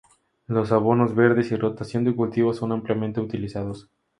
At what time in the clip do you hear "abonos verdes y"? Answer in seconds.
0.71-1.55